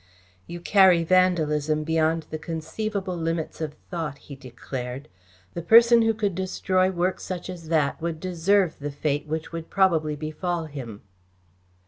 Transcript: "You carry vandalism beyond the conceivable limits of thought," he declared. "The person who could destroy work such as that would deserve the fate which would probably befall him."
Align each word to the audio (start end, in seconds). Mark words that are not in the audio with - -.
"You 0.47 0.61
carry 0.61 1.03
vandalism 1.03 1.83
beyond 1.83 2.25
the 2.31 2.39
conceivable 2.39 3.15
limits 3.15 3.61
of 3.61 3.75
thought," 3.91 4.17
he 4.17 4.35
declared. 4.35 5.07
"The 5.53 5.61
person 5.61 6.01
who 6.01 6.15
could 6.15 6.33
destroy 6.33 6.89
work 6.89 7.19
such 7.19 7.51
as 7.51 7.67
that 7.69 8.01
would 8.01 8.19
deserve 8.19 8.79
the 8.79 8.89
fate 8.89 9.27
which 9.27 9.51
would 9.51 9.69
probably 9.69 10.15
befall 10.15 10.65
him." 10.65 11.01